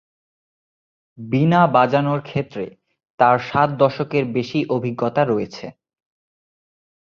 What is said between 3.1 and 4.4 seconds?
তাঁর সাত দশকের